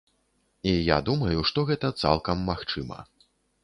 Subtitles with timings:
[0.71, 2.97] І я думаю, што гэта цалкам магчыма.